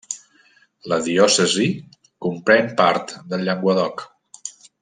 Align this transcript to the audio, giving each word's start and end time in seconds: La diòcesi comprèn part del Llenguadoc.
La 0.93 0.97
diòcesi 1.07 1.67
comprèn 2.27 2.75
part 2.83 3.17
del 3.35 3.47
Llenguadoc. 3.51 4.07